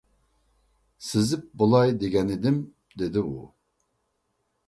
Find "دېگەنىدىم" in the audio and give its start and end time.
2.05-2.59